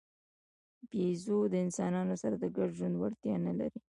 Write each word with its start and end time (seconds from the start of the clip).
بیزو 0.89 1.39
د 1.51 1.53
انسانانو 1.65 2.15
سره 2.21 2.35
د 2.39 2.45
ګډ 2.57 2.69
ژوند 2.77 2.95
وړتیا 2.97 3.35
نه 3.47 3.53
لري. 3.59 3.79